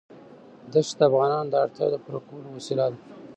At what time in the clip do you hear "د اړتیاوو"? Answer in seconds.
1.51-1.93